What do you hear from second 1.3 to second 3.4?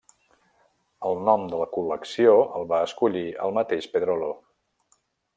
de la col·lecció el va escollir